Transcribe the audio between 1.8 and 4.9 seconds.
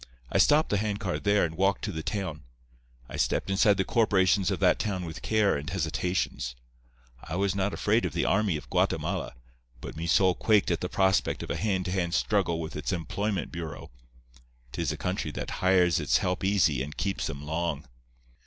to the town. I stepped inside the corporations of that